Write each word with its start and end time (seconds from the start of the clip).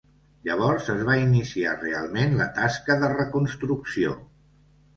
Llavors 0.47 0.87
es 0.93 1.03
va 1.09 1.17
iniciar 1.25 1.75
realment 1.83 2.35
la 2.41 2.49
tasca 2.57 2.99
de 3.07 3.13
reconstrucció. 3.15 4.19